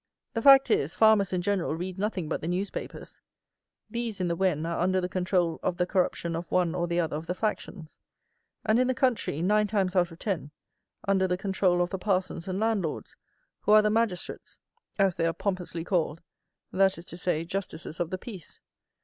[0.33, 3.19] The fact is, farmers in general read nothing but the newspapers;
[3.87, 6.99] these, in the Wen, are under the control of the Corruption of one or the
[6.99, 7.99] other of the factions;
[8.65, 10.49] and in the country, nine times out of ten,
[11.07, 13.15] under the control of the parsons and landlords,
[13.59, 14.57] who are the magistrates,
[14.97, 16.23] as they are pompously called,
[16.71, 18.59] that is to say, Justices of the Peace.